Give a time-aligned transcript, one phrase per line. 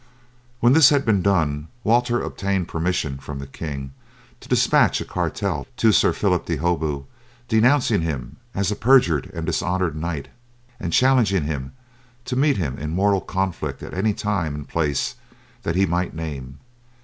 [0.61, 3.93] When this had been done Walter obtained permission from the king
[4.39, 7.05] to despatch a cartel to Sir Phillip de Holbeaut
[7.47, 10.29] denouncing him as a perjured and dishonoured knight
[10.79, 11.73] and challenging him
[12.25, 15.13] to meet him in mortal conflict at any time and place
[15.61, 16.57] that he might name.